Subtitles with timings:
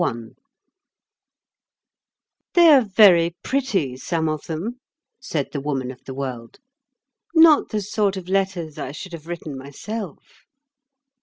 [0.01, 0.43] 126
[2.39, 4.79] I "THEY are very pretty, some of them,"
[5.19, 6.57] said the Woman of the World;
[7.35, 10.47] "not the sort of letters I should have written myself."